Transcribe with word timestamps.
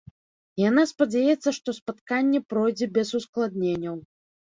Яна 0.61 0.85
спадзяецца, 0.91 1.53
што 1.59 1.77
спатканне 1.81 2.43
пройдзе 2.49 2.91
без 2.99 3.17
ускладненняў. 3.23 4.05